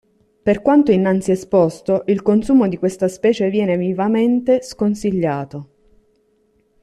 Per 0.43 0.63
quanto 0.63 0.91
innanzi 0.91 1.29
esposto, 1.29 2.01
il 2.07 2.23
consumo 2.23 2.67
di 2.67 2.75
questa 2.79 3.07
specie 3.07 3.51
viene 3.51 3.77
vivamente 3.77 4.63
sconsigliato. 4.63 5.69